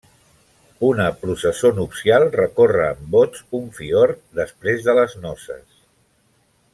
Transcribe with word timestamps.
Una 0.87 1.03
processó 1.25 1.71
nupcial 1.81 2.25
recorre 2.37 2.87
en 2.95 3.05
bots 3.17 3.45
un 3.61 3.69
fiord 3.81 4.25
després 4.43 4.83
de 4.89 4.97
les 5.03 5.17
noces. 5.29 5.81